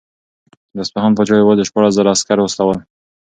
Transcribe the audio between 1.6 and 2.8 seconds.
شپاړس زره عسکر واستول.